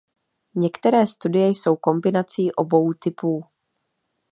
Některé 0.55 1.07
studie 1.07 1.47
jsou 1.47 1.75
kombinací 1.75 2.51
obou 2.51 2.93
typů. 2.93 3.43